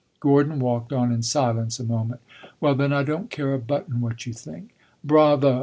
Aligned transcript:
Gordon 0.19 0.57
walked 0.57 0.91
on 0.91 1.11
in 1.11 1.21
silence 1.21 1.79
a 1.79 1.83
moment. 1.83 2.21
"Well, 2.59 2.73
then, 2.73 2.91
I 2.91 3.03
don't 3.03 3.29
care 3.29 3.53
a 3.53 3.59
button 3.59 4.01
what 4.01 4.25
you 4.25 4.33
think!" 4.33 4.71
"Bravo! 5.03 5.59